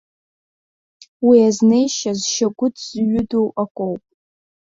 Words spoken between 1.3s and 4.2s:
азнеишьа зшьагәыҭ зҩыдоу акоуп.